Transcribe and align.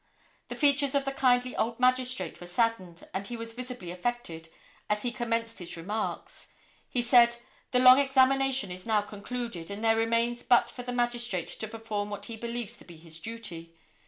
The 0.47 0.55
features 0.55 0.95
of 0.95 1.05
the 1.05 1.11
kindly 1.11 1.55
old 1.55 1.79
magistrate 1.79 2.39
were 2.41 2.47
saddened, 2.47 3.07
and 3.13 3.27
he 3.27 3.37
was 3.37 3.53
visibly 3.53 3.91
affected 3.91 4.49
as 4.89 5.03
he 5.03 5.11
commenced 5.11 5.59
his 5.59 5.77
remarks. 5.77 6.47
He 6.89 7.03
said: 7.03 7.35
"The 7.69 7.77
long 7.77 7.99
examination 7.99 8.71
is 8.71 8.87
now 8.87 9.01
concluded, 9.03 9.69
and 9.69 9.83
there 9.83 9.95
remains 9.95 10.41
but 10.41 10.71
for 10.71 10.81
the 10.81 10.91
magistrate 10.91 11.49
to 11.49 11.67
perform 11.67 12.09
what 12.09 12.25
he 12.25 12.35
believes 12.35 12.77
to 12.79 12.83
be 12.83 12.97
his 12.97 13.19
duty. 13.19 13.75